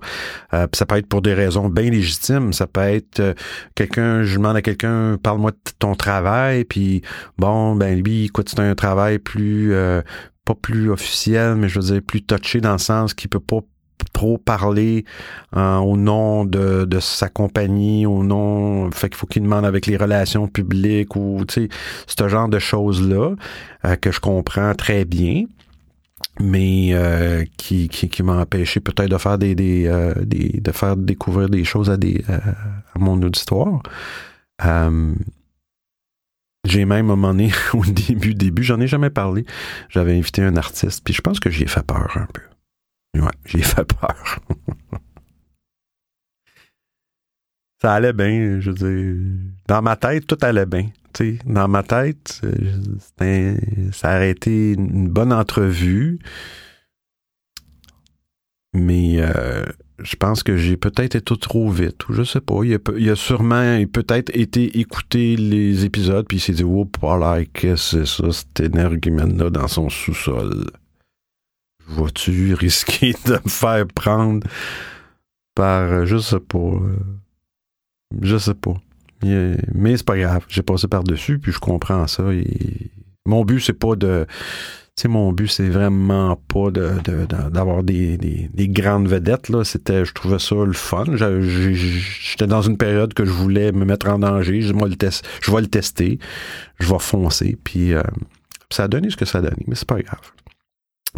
Euh, 0.54 0.66
ça 0.72 0.86
peut 0.86 0.96
être 0.96 1.08
pour 1.08 1.22
des 1.22 1.34
raisons 1.34 1.68
bien 1.68 1.90
légitimes. 1.90 2.52
Ça 2.52 2.66
peut 2.66 2.80
être 2.80 3.20
euh, 3.20 3.34
quelqu'un, 3.74 4.22
je 4.22 4.36
demande 4.36 4.56
à 4.56 4.62
quelqu'un, 4.62 5.18
parle-moi 5.22 5.50
de 5.50 5.56
ton 5.78 5.94
travail, 5.94 6.64
puis 6.64 7.02
bon 7.36 7.76
ben 7.76 8.02
lui, 8.02 8.24
écoute 8.24 8.48
c'est 8.48 8.60
un 8.60 8.74
travail 8.74 9.18
plus 9.18 9.74
euh, 9.74 10.00
pas 10.44 10.54
plus 10.54 10.90
officiel, 10.90 11.56
mais 11.56 11.68
je 11.68 11.78
veux 11.78 11.92
dire 11.92 12.02
plus 12.02 12.22
touché 12.22 12.60
dans 12.60 12.72
le 12.72 12.78
sens 12.78 13.12
qu'il 13.12 13.28
peut 13.28 13.40
pas 13.40 13.60
trop 14.12 14.38
parler 14.38 15.04
hein, 15.52 15.78
au 15.78 15.96
nom 15.96 16.44
de, 16.44 16.84
de, 16.84 17.00
sa 17.00 17.28
compagnie, 17.28 18.06
au 18.06 18.22
nom, 18.22 18.90
fait 18.90 19.08
qu'il 19.08 19.16
faut 19.16 19.26
qu'il 19.26 19.42
demande 19.42 19.64
avec 19.64 19.86
les 19.86 19.96
relations 19.96 20.48
publiques 20.48 21.16
ou, 21.16 21.44
tu 21.46 21.68
sais, 21.68 21.68
ce 22.06 22.28
genre 22.28 22.48
de 22.48 22.58
choses-là 22.58 23.34
euh, 23.84 23.96
que 23.96 24.10
je 24.10 24.20
comprends 24.20 24.74
très 24.74 25.04
bien 25.04 25.44
mais 26.40 26.90
euh, 26.92 27.44
qui, 27.56 27.88
qui, 27.88 28.08
qui 28.08 28.22
m'a 28.22 28.40
empêché 28.40 28.78
peut-être 28.78 29.10
de 29.10 29.18
faire 29.18 29.38
des, 29.38 29.56
des, 29.56 29.86
euh, 29.86 30.14
des, 30.24 30.60
de 30.60 30.72
faire 30.72 30.96
découvrir 30.96 31.48
des 31.48 31.64
choses 31.64 31.90
à 31.90 31.96
des 31.96 32.24
à 32.28 32.98
mon 32.98 33.20
auditoire. 33.22 33.82
j'ai 36.64 36.84
même 36.84 36.92
à 36.92 37.12
un 37.12 37.16
moment 37.16 37.30
donné, 37.30 37.50
au 37.74 37.84
début, 37.84 38.34
début, 38.34 38.62
j'en 38.62 38.80
ai 38.80 38.86
jamais 38.86 39.10
parlé. 39.10 39.44
J'avais 39.88 40.16
invité 40.16 40.42
un 40.42 40.56
artiste, 40.56 41.02
puis 41.04 41.12
je 41.12 41.22
pense 41.22 41.40
que 41.40 41.50
j'y 41.50 41.64
ai 41.64 41.68
fait 41.68 41.84
peur 41.84 42.08
un 42.14 42.26
peu. 42.32 42.42
Ouais, 43.14 43.22
j'ai 43.44 43.62
fait 43.62 43.84
peur. 43.84 44.40
ça 47.80 47.94
allait 47.94 48.12
bien, 48.12 48.60
je 48.60 48.70
veux 48.70 48.76
dire. 48.76 49.40
Dans 49.66 49.82
ma 49.82 49.96
tête, 49.96 50.26
tout 50.26 50.38
allait 50.42 50.66
bien. 50.66 50.88
sais, 51.14 51.38
dans 51.44 51.68
ma 51.68 51.82
tête, 51.82 52.40
ça 53.92 54.10
a 54.10 54.24
été 54.24 54.72
une 54.72 55.08
bonne 55.08 55.32
entrevue. 55.32 56.18
Mais 58.74 59.16
euh, 59.18 59.64
je 59.98 60.14
pense 60.16 60.42
que 60.42 60.56
j'ai 60.56 60.76
peut-être 60.76 61.16
été 61.16 61.36
trop 61.36 61.70
vite, 61.70 62.08
ou 62.08 62.12
je 62.12 62.22
sais 62.22 62.40
pas. 62.40 62.60
Il 62.64 62.74
a, 62.74 63.12
a 63.12 63.16
sûrement 63.16 63.82
peut-être 63.86 64.30
été 64.36 64.78
écouter 64.78 65.36
les 65.36 65.84
épisodes, 65.84 66.26
puis 66.28 66.36
il 66.36 66.40
s'est 66.40 66.52
dit, 66.52 66.64
oh, 66.64 66.88
là, 67.02 67.40
qu'est-ce 67.52 67.96
que 67.96 68.04
c'est 68.04 68.22
ça, 68.22 68.30
cet 68.30 68.60
énergumène-là 68.60 69.50
dans 69.50 69.68
son 69.68 69.88
sous-sol 69.88 70.66
vas-tu 71.88 72.54
risquer 72.54 73.14
de 73.26 73.32
me 73.32 73.48
faire 73.48 73.86
prendre 73.86 74.46
par, 75.54 75.92
euh, 75.92 76.04
je 76.06 76.18
sais 76.18 76.40
pas, 76.40 76.58
euh, 76.58 76.96
je 78.22 78.36
sais 78.36 78.54
pas. 78.54 78.74
Mais 79.22 79.96
c'est 79.96 80.06
pas 80.06 80.16
grave, 80.16 80.44
j'ai 80.48 80.62
passé 80.62 80.86
par-dessus, 80.86 81.38
puis 81.38 81.50
je 81.50 81.58
comprends 81.58 82.06
ça. 82.06 82.24
Mon 83.26 83.44
but, 83.44 83.60
c'est 83.60 83.72
pas 83.72 83.96
de... 83.96 84.26
Tu 84.96 85.02
sais, 85.02 85.08
mon 85.08 85.32
but, 85.32 85.48
c'est 85.48 85.68
vraiment 85.68 86.36
pas 86.36 86.70
d'avoir 86.70 87.84
des, 87.84 88.16
des, 88.16 88.68
grandes 88.68 89.06
vedettes. 89.06 89.48
Là. 89.48 89.64
C'était, 89.64 90.04
je 90.04 90.12
trouvais 90.12 90.40
ça 90.40 90.56
le 90.56 90.72
fun. 90.72 91.04
J'étais 91.16 92.46
dans 92.48 92.62
une 92.62 92.76
période 92.76 93.14
que 93.14 93.24
je 93.24 93.30
voulais 93.30 93.70
me 93.70 93.84
mettre 93.84 94.08
en 94.08 94.18
danger. 94.18 94.60
Je, 94.60 94.72
le 94.72 94.96
test, 94.96 95.24
je 95.40 95.52
vais 95.52 95.60
le 95.60 95.68
tester. 95.68 96.18
Je 96.80 96.88
vais 96.92 96.98
foncer. 96.98 97.56
Puis 97.62 97.92
euh, 97.92 98.02
ça 98.70 98.84
a 98.84 98.88
donné 98.88 99.10
ce 99.10 99.16
que 99.16 99.24
ça 99.24 99.38
a 99.38 99.42
donné, 99.42 99.64
mais 99.68 99.76
c'est 99.76 99.86
pas 99.86 100.00
grave. 100.00 100.32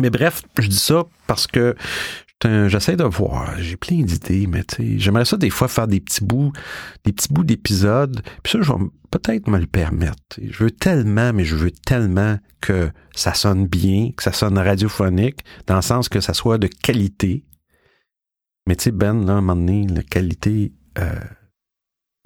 Mais 0.01 0.11
bref, 0.11 0.43
je 0.59 0.69
dis 0.69 0.79
ça 0.79 1.05
parce 1.27 1.47
que 1.47 1.77
j'essaie 2.43 2.97
de 2.97 3.05
voir. 3.05 3.59
J'ai 3.59 3.77
plein 3.77 4.03
d'idées, 4.03 4.47
mais 4.47 4.65
tu 4.65 4.77
sais, 4.77 4.99
j'aimerais 4.99 5.25
ça 5.25 5.37
des 5.37 5.51
fois 5.51 5.69
faire 5.69 5.87
des 5.87 6.01
petits 6.01 6.25
bouts, 6.25 6.53
des 7.05 7.13
petits 7.13 7.33
bouts 7.33 7.45
d'épisodes. 7.45 8.23
Puis 8.43 8.53
ça, 8.53 8.63
je 8.63 8.73
vais 8.73 8.79
peut-être 9.11 9.49
me 9.49 9.59
le 9.59 9.67
permettre. 9.67 10.17
Je 10.43 10.65
veux 10.65 10.71
tellement, 10.71 11.33
mais 11.33 11.45
je 11.45 11.57
veux 11.57 11.71
tellement 11.71 12.39
que 12.61 12.91
ça 13.15 13.35
sonne 13.35 13.67
bien, 13.67 14.11
que 14.17 14.23
ça 14.23 14.33
sonne 14.33 14.59
radiophonique, 14.59 15.41
dans 15.67 15.77
le 15.77 15.83
sens 15.83 16.09
que 16.09 16.21
ça 16.21 16.33
soit 16.33 16.59
de 16.59 16.67
qualité. 16.67 17.45
Mais 18.67 18.77
tu 18.77 18.85
sais, 18.85 18.91
Ben, 18.91 19.27
là, 19.27 19.35
à 19.35 19.37
un 19.37 19.41
moment 19.41 19.57
donné, 19.57 19.87
la 19.87 20.03
qualité, 20.03 20.73
euh, 20.99 21.15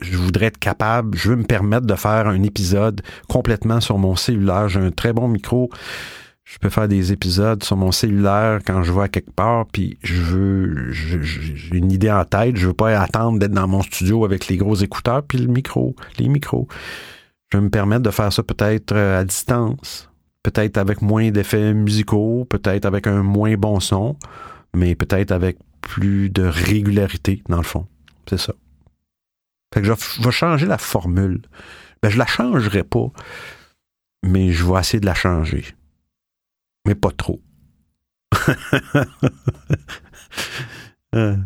je 0.00 0.16
voudrais 0.16 0.46
être 0.46 0.58
capable, 0.58 1.16
je 1.16 1.30
veux 1.30 1.36
me 1.36 1.44
permettre 1.44 1.86
de 1.86 1.94
faire 1.94 2.28
un 2.28 2.42
épisode 2.42 3.02
complètement 3.28 3.80
sur 3.80 3.98
mon 3.98 4.16
cellulaire. 4.16 4.68
J'ai 4.68 4.80
un 4.80 4.90
très 4.90 5.12
bon 5.12 5.28
micro 5.28 5.70
je 6.44 6.58
peux 6.58 6.68
faire 6.68 6.88
des 6.88 7.12
épisodes 7.12 7.64
sur 7.64 7.76
mon 7.76 7.90
cellulaire 7.90 8.60
quand 8.66 8.82
je 8.82 8.92
vais 8.92 9.02
à 9.02 9.08
quelque 9.08 9.30
part, 9.30 9.66
puis 9.66 9.98
je 10.02 10.14
veux, 10.14 10.92
j'ai 10.92 11.76
une 11.76 11.90
idée 11.90 12.10
en 12.10 12.24
tête, 12.24 12.56
je 12.56 12.66
veux 12.66 12.74
pas 12.74 13.00
attendre 13.00 13.38
d'être 13.38 13.52
dans 13.52 13.66
mon 13.66 13.82
studio 13.82 14.24
avec 14.24 14.48
les 14.48 14.58
gros 14.58 14.74
écouteurs 14.74 15.22
puis 15.22 15.38
le 15.38 15.46
micro, 15.46 15.96
les 16.18 16.28
micros. 16.28 16.68
Je 17.50 17.56
veux 17.56 17.64
me 17.64 17.70
permettre 17.70 18.02
de 18.02 18.10
faire 18.10 18.32
ça 18.32 18.42
peut-être 18.42 18.92
euh, 18.92 19.20
à 19.20 19.24
distance, 19.24 20.10
peut-être 20.42 20.76
avec 20.76 21.00
moins 21.00 21.30
d'effets 21.30 21.72
musicaux, 21.72 22.46
peut-être 22.48 22.84
avec 22.84 23.06
un 23.06 23.22
moins 23.22 23.54
bon 23.54 23.80
son, 23.80 24.16
mais 24.74 24.94
peut-être 24.94 25.32
avec 25.32 25.56
plus 25.80 26.28
de 26.28 26.42
régularité 26.42 27.42
dans 27.48 27.58
le 27.58 27.62
fond. 27.62 27.86
C'est 28.28 28.38
ça. 28.38 28.52
Fait 29.72 29.80
que 29.80 29.86
je 29.86 30.22
vais 30.22 30.30
changer 30.30 30.66
la 30.66 30.78
formule. 30.78 31.40
Ben, 32.02 32.10
je 32.10 32.18
la 32.18 32.26
changerai 32.26 32.84
pas, 32.84 33.10
mais 34.22 34.52
je 34.52 34.64
vais 34.64 34.78
essayer 34.78 35.00
de 35.00 35.06
la 35.06 35.14
changer 35.14 35.64
mais 36.86 36.94
pas 36.94 37.10
trop. 37.10 37.40
Euh, 41.14 41.36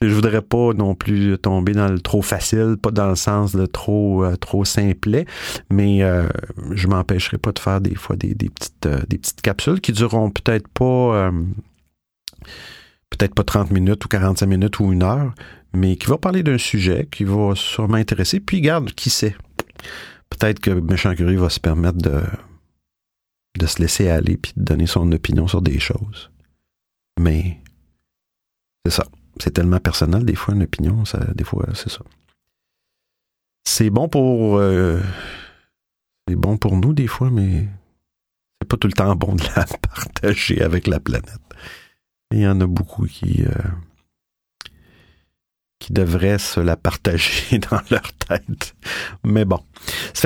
je 0.00 0.08
voudrais 0.08 0.40
pas 0.40 0.72
non 0.72 0.94
plus 0.94 1.36
tomber 1.36 1.72
dans 1.72 1.88
le 1.88 2.00
trop 2.00 2.22
facile, 2.22 2.76
pas 2.80 2.90
dans 2.90 3.08
le 3.08 3.14
sens 3.14 3.54
de 3.54 3.66
trop 3.66 4.24
euh, 4.24 4.36
trop 4.36 4.64
simplet, 4.64 5.26
mais 5.68 6.02
euh, 6.02 6.26
je 6.70 6.88
m'empêcherai 6.88 7.36
pas 7.36 7.52
de 7.52 7.58
faire 7.58 7.82
des 7.82 7.94
fois 7.94 8.16
des, 8.16 8.34
petites 8.34 8.88
des 8.88 9.18
petites 9.18 9.42
capsules 9.42 9.82
qui 9.82 9.92
dureront 9.92 10.30
peut-être 10.30 10.66
pas 10.68 11.30
peut-être 13.10 13.34
pas 13.34 13.44
30 13.44 13.70
minutes 13.70 14.02
ou 14.04 14.08
45 14.08 14.46
minutes 14.46 14.80
ou 14.80 14.92
une 14.92 15.02
heure, 15.02 15.34
mais 15.74 15.96
qui 15.96 16.06
va 16.06 16.18
parler 16.18 16.42
d'un 16.42 16.58
sujet 16.58 17.06
qui 17.10 17.24
va 17.24 17.54
sûrement 17.54 17.96
intéresser. 17.96 18.40
Puis 18.40 18.60
garde, 18.60 18.92
qui 18.92 19.10
sait, 19.10 19.36
peut-être 20.30 20.60
que 20.60 20.70
Méchant 20.70 21.14
Curie 21.14 21.36
va 21.36 21.50
se 21.50 21.60
permettre 21.60 21.98
de 21.98 22.22
de 23.58 23.66
se 23.66 23.80
laisser 23.80 24.08
aller 24.08 24.36
puis 24.36 24.52
de 24.56 24.62
donner 24.62 24.86
son 24.86 25.10
opinion 25.12 25.48
sur 25.48 25.62
des 25.62 25.78
choses. 25.78 26.30
Mais 27.20 27.60
c'est 28.84 28.92
ça. 28.92 29.06
C'est 29.38 29.52
tellement 29.52 29.80
personnel, 29.80 30.24
des 30.24 30.34
fois, 30.34 30.54
une 30.54 30.62
opinion, 30.62 31.04
ça, 31.04 31.18
des 31.34 31.44
fois, 31.44 31.66
c'est 31.74 31.90
ça. 31.90 32.02
C'est 33.64 33.90
bon 33.90 34.08
pour. 34.08 34.58
Euh, 34.58 35.00
c'est 36.26 36.36
bon 36.36 36.56
pour 36.56 36.76
nous, 36.76 36.94
des 36.94 37.06
fois, 37.06 37.30
mais 37.30 37.68
c'est 38.60 38.68
pas 38.68 38.76
tout 38.76 38.86
le 38.86 38.94
temps 38.94 39.14
bon 39.16 39.34
de 39.34 39.42
la 39.54 39.64
partager 39.82 40.62
avec 40.62 40.86
la 40.86 41.00
planète. 41.00 41.40
Il 42.30 42.40
y 42.40 42.46
en 42.46 42.60
a 42.60 42.66
beaucoup 42.66 43.06
qui. 43.06 43.44
Euh, 43.44 43.52
qui 45.78 45.92
devraient 45.92 46.38
se 46.38 46.60
la 46.60 46.76
partager 46.76 47.58
dans 47.70 47.80
leur 47.90 48.12
tête. 48.14 48.74
Mais 49.24 49.44
bon. 49.44 49.60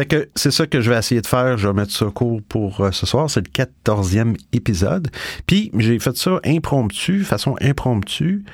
Que 0.09 0.31
c'est 0.35 0.51
ça 0.51 0.67
que 0.67 0.81
je 0.81 0.91
vais 0.91 0.99
essayer 0.99 1.21
de 1.21 1.27
faire. 1.27 1.59
Je 1.59 1.69
vais 1.69 1.75
mettre 1.75 1.93
ça 1.93 2.07
court 2.07 2.41
pour 2.49 2.81
euh, 2.81 2.91
ce 2.91 3.05
soir. 3.05 3.29
C'est 3.29 3.47
le 3.47 3.51
quatorzième 3.53 4.35
épisode. 4.53 5.11
Puis 5.47 5.71
j'ai 5.77 5.99
fait 5.99 6.17
ça 6.17 6.41
impromptu, 6.45 7.23
façon 7.25 7.57
impromptue. 7.61 8.45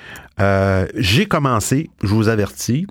Euh, 0.41 0.87
j'ai 0.97 1.26
commencé, 1.26 1.88
je 2.03 2.09
vous 2.09 2.29
avertis, 2.29 2.87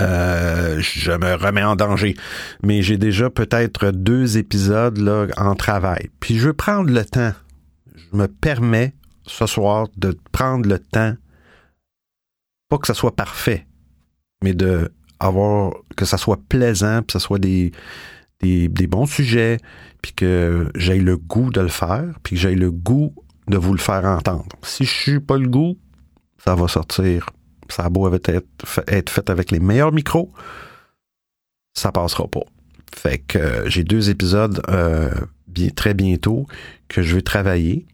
euh, 0.00 0.80
je 0.80 1.12
me 1.12 1.34
remets 1.34 1.62
en 1.62 1.76
danger. 1.76 2.16
Mais 2.62 2.82
j'ai 2.82 2.96
déjà 2.96 3.30
peut-être 3.30 3.90
deux 3.90 4.38
épisodes 4.38 4.98
là, 4.98 5.26
en 5.36 5.54
travail. 5.54 6.10
Puis 6.20 6.38
je 6.38 6.46
veux 6.48 6.54
prendre 6.54 6.90
le 6.90 7.04
temps. 7.04 7.32
Je 7.94 8.16
me 8.16 8.26
permets 8.26 8.94
ce 9.26 9.46
soir 9.46 9.88
de 9.96 10.16
prendre 10.32 10.68
le 10.68 10.78
temps 10.78 11.14
pas 12.74 12.78
que 12.78 12.88
ça 12.88 12.94
soit 12.94 13.14
parfait, 13.14 13.68
mais 14.42 14.52
de 14.52 14.90
avoir 15.20 15.74
que 15.96 16.04
ça 16.04 16.18
soit 16.18 16.40
plaisant, 16.48 17.04
que 17.04 17.12
ça 17.12 17.20
soit 17.20 17.38
des, 17.38 17.70
des, 18.40 18.86
bons 18.88 19.06
sujets, 19.06 19.58
puis 20.02 20.12
que 20.12 20.72
j'aille 20.74 20.98
le 20.98 21.16
goût 21.16 21.52
de 21.52 21.60
le 21.60 21.68
faire, 21.68 22.18
puis 22.24 22.34
que 22.34 22.40
j'aille 22.42 22.56
le 22.56 22.72
goût 22.72 23.14
de 23.46 23.56
vous 23.56 23.72
le 23.72 23.78
faire 23.78 24.04
entendre. 24.04 24.48
Si 24.64 24.84
je 24.84 24.90
suis 24.92 25.20
pas 25.20 25.38
le 25.38 25.46
goût, 25.46 25.78
ça 26.36 26.56
va 26.56 26.66
sortir. 26.66 27.30
Ça 27.68 27.84
a 27.84 27.90
beau 27.90 28.12
être, 28.12 28.42
être 28.88 29.10
fait 29.10 29.30
avec 29.30 29.52
les 29.52 29.60
meilleurs 29.60 29.92
micros, 29.92 30.32
ça 31.74 31.92
passera 31.92 32.26
pas. 32.26 32.44
Fait 32.92 33.18
que 33.18 33.38
euh, 33.38 33.70
j'ai 33.70 33.84
deux 33.84 34.10
épisodes 34.10 34.60
euh, 34.68 35.14
très 35.76 35.94
bientôt 35.94 36.48
que 36.88 37.02
je 37.02 37.14
vais 37.14 37.22
travailler. 37.22 37.86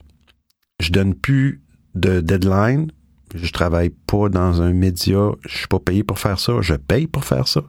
Je 0.81 0.91
donne 0.91 1.15
plus 1.15 1.61
de 1.95 2.23
deadline, 2.23 2.91
Je 3.35 3.51
travaille 3.53 3.91
pas 3.91 4.29
dans 4.29 4.63
un 4.63 4.73
média. 4.73 5.31
Je 5.47 5.59
suis 5.59 5.69
pas 5.69 5.79
payé 5.79 6.05
pour 6.05 6.19
faire 6.19 6.39
ça. 6.39 6.55
Je 6.61 6.75
paye 6.75 7.07
pour 7.07 7.25
faire 7.25 7.49
ça. 7.49 7.63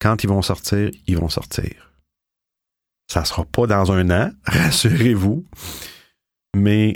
Quand 0.00 0.24
ils 0.24 0.28
vont 0.28 0.42
sortir, 0.42 0.90
ils 1.06 1.18
vont 1.18 1.28
sortir. 1.28 1.92
Ça 3.10 3.24
sera 3.24 3.44
pas 3.44 3.66
dans 3.66 3.92
un 3.92 4.08
an, 4.10 4.30
rassurez-vous. 4.46 5.44
Mais 6.56 6.94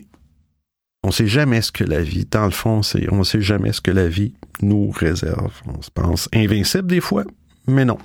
on 1.03 1.11
sait 1.11 1.27
jamais 1.27 1.61
ce 1.61 1.73
que 1.73 1.85
la 1.85 2.03
vie, 2.03 2.25
dans 2.31 2.45
le 2.45 2.51
fond, 2.51 2.83
c'est, 2.83 3.13
on 3.13 3.25
sait 3.25 3.43
jamais 3.43 3.73
ce 3.73 3.81
que 3.81 3.91
la 3.91 4.09
vie 4.09 4.35
nous 4.63 4.91
réserve. 4.91 5.53
On 5.67 5.83
se 5.83 5.91
pense 5.91 6.29
invincible 6.33 6.87
des 6.87 7.01
fois, 7.01 7.25
mais 7.67 7.85
non. 7.85 7.99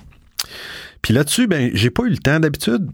Puis 1.02 1.14
là-dessus, 1.14 1.46
ben, 1.46 1.70
j'ai 1.72 1.90
pas 1.90 2.02
eu 2.02 2.10
le 2.10 2.18
temps 2.18 2.40
d'habitude. 2.40 2.90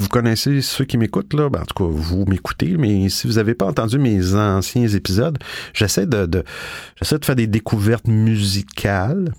Vous 0.00 0.08
connaissez 0.08 0.62
ceux 0.62 0.86
qui 0.86 0.96
m'écoutent, 0.96 1.34
là? 1.34 1.50
Ben, 1.50 1.60
en 1.60 1.64
tout 1.66 1.74
cas, 1.74 1.90
vous 1.90 2.24
m'écoutez, 2.24 2.78
mais 2.78 3.10
si 3.10 3.26
vous 3.26 3.34
n'avez 3.34 3.54
pas 3.54 3.66
entendu 3.66 3.98
mes 3.98 4.34
anciens 4.34 4.88
épisodes, 4.88 5.36
j'essaie 5.74 6.06
de, 6.06 6.42
j'essaie 6.96 7.18
de 7.18 7.24
faire 7.24 7.36
des 7.36 7.46
découvertes 7.46 8.08
musicales. 8.08 9.34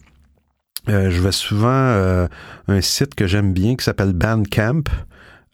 Euh, 0.88 1.10
je 1.10 1.20
vais 1.20 1.32
souvent 1.32 1.68
euh, 1.70 2.28
un 2.68 2.80
site 2.80 3.16
que 3.16 3.26
j'aime 3.26 3.54
bien 3.54 3.76
qui 3.76 3.84
s'appelle 3.84 4.14
Bandcamp. 4.14 4.84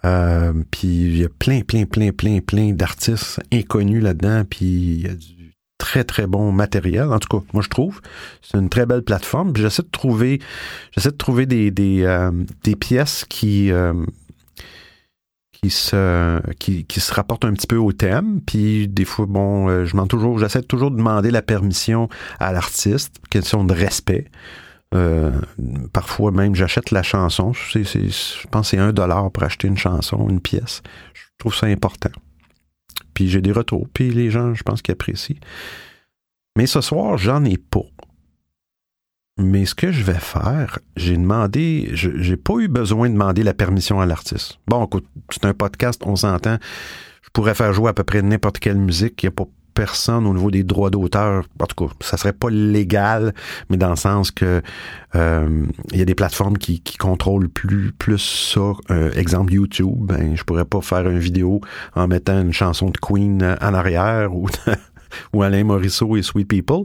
Euh, 0.04 0.52
puis 0.72 0.88
il 0.88 1.18
y 1.18 1.24
a 1.24 1.30
plein, 1.30 1.62
plein, 1.62 1.86
plein, 1.86 2.12
plein, 2.12 2.40
plein 2.42 2.74
d'artistes 2.74 3.40
inconnus 3.54 4.04
là-dedans. 4.04 4.44
Puis 4.44 4.66
il 4.66 5.02
y 5.08 5.10
a 5.10 5.16
du 5.16 5.54
très, 5.78 6.04
très 6.04 6.28
bon 6.28 6.52
matériel. 6.52 7.14
En 7.14 7.20
tout 7.20 7.30
cas, 7.30 7.46
moi 7.54 7.64
je 7.64 7.70
trouve. 7.70 8.02
C'est 8.42 8.58
une 8.58 8.68
très 8.68 8.86
belle 8.86 9.04
plateforme. 9.04 9.56
J'essaie 9.56 9.84
de 9.84 9.90
trouver, 9.90 10.42
j'essaie 10.92 11.12
de 11.12 11.16
trouver 11.16 11.46
des, 11.46 11.72
des, 11.72 12.04
euh, 12.04 12.32
des 12.66 12.76
pièces 12.76 13.24
qui 13.24 13.72
qui 15.62 15.70
se 15.70 16.42
qui, 16.60 16.86
qui, 16.86 17.00
se 17.00 17.14
rapportent 17.14 17.46
un 17.46 17.54
petit 17.54 17.68
peu 17.68 17.78
au 17.78 17.92
thème 17.92 18.42
puis 18.46 18.88
des 18.88 19.06
fois 19.06 19.26
bon 19.28 19.86
je 19.86 19.96
m'en 19.96 20.08
toujours 20.08 20.40
j'essaie 20.40 20.62
toujours 20.62 20.92
de 20.92 20.98
demander 20.98 21.32
la 21.32 21.42
permission 21.42 22.10
à 22.40 22.52
l'artiste 22.52 23.16
question 23.30 23.64
de 23.64 23.74
respect 23.74 24.30
euh, 24.94 25.32
parfois 25.92 26.32
même, 26.32 26.56
j'achète 26.56 26.92
la 26.92 27.04
chanson. 27.04 27.54
je 27.54 28.48
pense 28.50 28.68
que 28.68 28.72
c'est 28.72 28.78
un 28.78 28.94
dollar 28.94 29.32
pour 29.32 29.44
acheter 29.44 29.68
une 29.68 29.78
chanson, 29.78 30.28
une 30.30 30.40
pièce. 30.40 30.82
Je 31.14 31.24
trouve 31.38 31.56
ça 31.56 31.68
important. 31.68 32.12
Puis 33.14 33.30
j'ai 33.30 33.42
des 33.42 33.52
retours. 33.52 33.88
Puis 33.94 34.12
les 34.12 34.32
gens, 34.32 34.54
je 34.54 34.64
pense 34.64 34.82
qu'ils 34.82 34.94
apprécient. 34.94 35.38
Mais 36.58 36.68
ce 36.68 36.82
soir, 36.82 37.18
j'en 37.18 37.44
ai 37.46 37.58
pas. 37.58 37.84
Mais 39.38 39.66
ce 39.66 39.76
que 39.76 39.92
je 39.92 40.04
vais 40.04 40.20
faire, 40.20 40.80
j'ai 40.96 41.16
demandé, 41.16 41.90
j'ai 41.94 42.38
pas 42.38 42.56
eu 42.58 42.68
besoin 42.68 43.08
de 43.08 43.14
demander 43.14 43.44
la 43.44 43.54
permission 43.54 44.02
à 44.02 44.06
l'artiste. 44.06 44.58
Bon, 44.68 44.86
écoute, 44.86 45.06
c'est 45.30 45.46
un 45.46 45.54
podcast, 45.54 46.02
on 46.06 46.16
s'entend. 46.16 46.58
Je 47.22 47.30
pourrais 47.32 47.54
faire 47.54 47.72
jouer 47.72 47.90
à 47.90 47.94
peu 47.94 48.04
près 48.04 48.22
n'importe 48.24 48.58
quelle 48.58 48.78
musique. 48.78 49.22
Il 49.22 49.28
n'y 49.28 49.30
a 49.30 49.32
pas 49.32 49.46
personne 49.78 50.26
au 50.26 50.34
niveau 50.34 50.50
des 50.50 50.64
droits 50.64 50.90
d'auteur. 50.90 51.44
En 51.60 51.66
tout 51.68 51.86
cas, 51.86 51.94
ça 52.00 52.18
serait 52.18 52.34
pas 52.34 52.50
légal, 52.50 53.36
mais 53.70 53.78
dans 53.78 53.92
le 53.92 53.96
sens 53.96 54.32
que 54.32 54.64
euh, 55.14 55.66
il 55.92 56.00
y 56.00 56.02
a 56.02 56.06
des 56.06 56.16
plateformes 56.16 56.58
qui, 56.58 56.82
qui 56.82 56.98
contrôlent 56.98 57.48
plus 57.48 57.92
plus 57.92 58.18
ça. 58.18 58.72
Euh, 58.90 59.12
exemple 59.12 59.54
YouTube, 59.54 59.94
ben 60.00 60.36
je 60.36 60.44
pourrais 60.44 60.66
pas 60.66 60.82
faire 60.82 61.08
une 61.08 61.20
vidéo 61.20 61.62
en 61.94 62.08
mettant 62.08 62.42
une 62.42 62.54
chanson 62.54 62.90
de 62.90 62.98
Queen 62.98 63.56
en 63.62 63.74
arrière 63.76 64.36
ou 64.36 64.48
ou 65.34 65.44
Alain 65.44 65.64
Morisseau 65.64 66.16
et 66.18 66.22
Sweet 66.22 66.48
People 66.48 66.84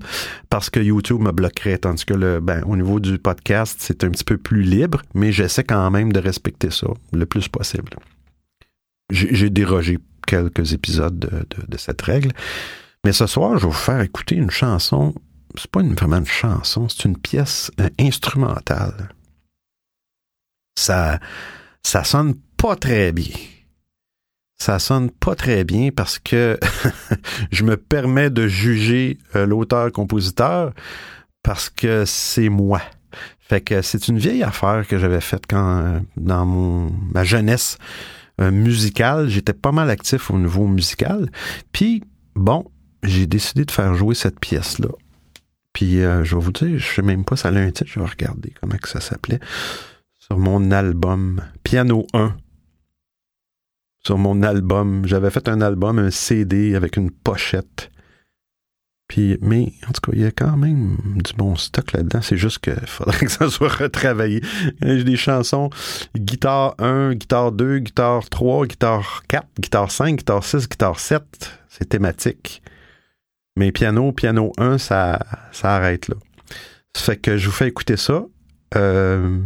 parce 0.50 0.71
que 0.71 0.81
YouTube 0.81 1.21
me 1.21 1.33
bloquerait 1.33 1.79
tandis 1.79 2.05
que 2.05 2.14
le 2.14 2.41
ben 2.41 2.62
au 2.67 2.76
niveau 2.76 3.00
du 3.00 3.19
podcast 3.19 3.76
c'est 3.81 4.05
un 4.05 4.11
petit 4.11 4.25
peu 4.25 4.37
plus 4.37 4.62
libre 4.62 5.02
mais 5.14 5.33
j'essaie 5.33 5.64
quand 5.64 5.91
même 5.91 6.12
de 6.12 6.21
respecter 6.21 6.71
ça 6.71 6.88
le 7.12 7.26
plus 7.26 7.49
possible 7.49 7.91
j'ai 9.11 9.50
dérogé 9.50 9.99
quelques 10.26 10.73
épisodes 10.73 11.19
de, 11.19 11.76
cette 11.76 12.00
règle 12.02 12.33
mais 13.05 13.12
ce 13.12 13.26
soir, 13.26 13.59
je 13.59 13.62
vais 13.62 13.73
vous 13.73 13.73
faire 13.73 14.00
écouter 14.00 14.37
une 14.37 14.50
chanson. 14.50 15.14
C'est 15.57 15.71
pas 15.71 15.81
une, 15.81 15.95
vraiment 15.95 16.19
une 16.19 16.26
chanson, 16.26 16.88
c'est 16.88 17.05
une 17.05 17.19
pièce 17.19 17.71
euh, 17.81 17.88
instrumentale. 17.99 19.11
Ça, 20.79 21.19
ça 21.83 22.05
sonne 22.05 22.35
pas 22.57 22.76
très 22.76 23.12
bien. 23.12 23.35
Ça 24.63 24.79
sonne 24.79 25.11
pas 25.11 25.35
très 25.35 25.65
bien 25.65 25.91
parce 25.91 26.21
que 26.21 26.57
je 27.51 27.65
me 27.65 27.77
permets 27.77 28.31
de 28.31 28.47
juger 28.47 29.19
euh, 29.35 29.45
l'auteur-compositeur 29.45 30.73
parce 31.43 31.69
que 31.69 32.05
c'est 32.07 32.49
moi. 32.49 32.81
Fait 33.41 33.61
que 33.61 33.83
c'est 33.83 34.07
une 34.07 34.19
vieille 34.19 34.45
affaire 34.45 34.87
que 34.87 34.99
j'avais 34.99 35.21
faite 35.21 35.49
quand 35.51 35.79
euh, 35.79 35.99
dans 36.17 36.47
mon 36.47 36.93
ma 37.13 37.25
jeunesse 37.25 37.77
musicale, 38.39 39.29
j'étais 39.29 39.53
pas 39.53 39.73
mal 39.73 39.91
actif 39.91 40.31
au 40.31 40.39
niveau 40.39 40.69
musical. 40.69 41.29
Puis 41.73 42.05
bon, 42.37 42.65
j'ai 43.03 43.27
décidé 43.27 43.65
de 43.65 43.71
faire 43.73 43.97
jouer 43.97 44.15
cette 44.15 44.39
pièce-là. 44.39 44.91
Puis 45.73 46.03
euh, 46.03 46.23
je 46.23 46.37
vais 46.37 46.41
vous 46.41 46.53
dire, 46.53 46.79
je 46.79 46.95
sais 46.95 47.03
même 47.03 47.25
pas, 47.25 47.35
ça 47.35 47.49
a 47.49 47.53
un 47.53 47.71
titre, 47.73 47.91
je 47.93 47.99
vais 47.99 48.07
regarder 48.07 48.55
comment 48.61 48.77
que 48.77 48.89
ça 48.89 49.01
s'appelait. 49.01 49.41
Sur 50.21 50.39
mon 50.39 50.71
album 50.71 51.43
Piano 51.65 52.07
1. 52.15 52.37
Sur 54.04 54.19
mon 54.19 54.43
album, 54.43 55.06
j'avais 55.06 55.30
fait 55.30 55.49
un 55.49 55.60
album, 55.60 55.99
un 55.99 56.10
CD 56.10 56.75
avec 56.75 56.97
une 56.97 57.10
pochette. 57.10 57.91
Puis, 59.06 59.36
mais 59.43 59.73
en 59.86 59.93
tout 59.93 60.00
cas, 60.00 60.12
il 60.15 60.23
y 60.23 60.25
a 60.25 60.30
quand 60.30 60.56
même 60.56 60.97
du 61.17 61.34
bon 61.34 61.54
stock 61.54 61.93
là-dedans. 61.93 62.23
C'est 62.23 62.38
juste 62.38 62.60
qu'il 62.60 62.75
faudrait 62.86 63.19
que 63.26 63.30
ça 63.30 63.50
soit 63.50 63.69
retravaillé. 63.69 64.43
J'ai 64.80 65.04
des 65.04 65.17
chansons 65.17 65.71
guitare 66.17 66.75
1, 66.78 67.15
guitare 67.15 67.52
2, 67.52 67.78
guitare 67.80 68.28
3, 68.28 68.67
guitare 68.67 69.23
4, 69.28 69.47
guitare 69.60 69.91
5, 69.91 70.17
guitare 70.17 70.43
6, 70.43 70.69
guitare 70.69 70.99
7. 70.99 71.23
C'est 71.69 71.88
thématique. 71.88 72.62
Mais 73.56 73.71
piano, 73.71 74.12
piano 74.12 74.52
1, 74.56 74.78
ça, 74.78 75.19
ça 75.52 75.76
arrête 75.76 76.08
là. 76.08 76.17
Ça 76.97 77.04
fait 77.04 77.17
que 77.19 77.36
je 77.36 77.47
vous 77.47 77.52
fais 77.52 77.69
écouter 77.69 77.97
ça. 77.97 78.25
Euh, 78.76 79.38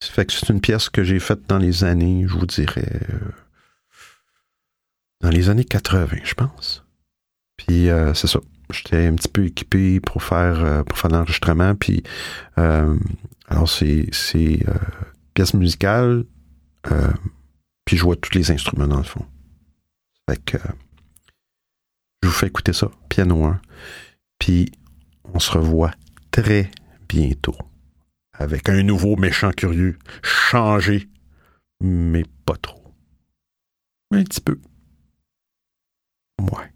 ça 0.00 0.10
fait 0.10 0.26
que 0.26 0.32
c'est 0.32 0.50
une 0.50 0.60
pièce 0.60 0.88
que 0.88 1.02
j'ai 1.02 1.18
faite 1.18 1.40
dans 1.48 1.58
les 1.58 1.82
années, 1.82 2.24
je 2.28 2.34
vous 2.34 2.46
dirais, 2.46 3.00
euh, 3.10 3.30
dans 5.24 5.30
les 5.30 5.48
années 5.48 5.64
80, 5.64 6.18
je 6.22 6.34
pense. 6.34 6.84
Puis 7.56 7.88
euh, 7.88 8.12
c'est 8.12 8.26
ça. 8.26 8.40
J'étais 8.70 9.06
un 9.06 9.14
petit 9.14 9.28
peu 9.28 9.46
équipé 9.46 9.98
pour 10.00 10.22
faire 10.22 10.84
pour 10.84 10.98
faire 10.98 11.10
l'enregistrement. 11.10 11.74
Puis 11.74 12.02
alors 12.56 13.68
c'est 13.68 14.06
c'est 14.12 14.60
pièce 15.34 15.54
musicale. 15.54 16.24
puis 17.84 17.96
je 17.96 18.02
vois 18.02 18.16
tous 18.16 18.34
les 18.34 18.50
instruments 18.50 18.86
dans 18.86 18.98
le 18.98 19.04
fond. 19.04 19.24
Fait 20.28 20.42
que 20.44 20.58
je 22.22 22.28
vous 22.28 22.34
fais 22.34 22.46
écouter 22.46 22.72
ça, 22.72 22.90
piano 23.08 23.44
1. 23.44 23.60
Puis 24.38 24.72
on 25.32 25.38
se 25.38 25.52
revoit 25.52 25.92
très 26.30 26.70
bientôt 27.08 27.56
avec 28.32 28.68
un 28.68 28.82
nouveau 28.82 29.16
méchant 29.16 29.52
curieux, 29.52 29.98
changé, 30.22 31.08
mais 31.80 32.24
pas 32.44 32.56
trop. 32.56 32.82
Un 34.10 34.24
petit 34.24 34.40
peu. 34.40 34.58
Ouais. 36.52 36.73